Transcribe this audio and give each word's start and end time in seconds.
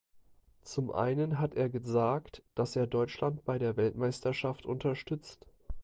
Zum 0.63 0.89
einen 0.91 1.37
hat 1.37 1.53
er 1.53 1.69
gesagt, 1.69 2.41
dass 2.55 2.75
er 2.75 2.87
Deutschland 2.87 3.45
bei 3.45 3.59
der 3.59 3.77
Weltmeisterschaft 3.77 4.65
unterstützt. 4.65 5.45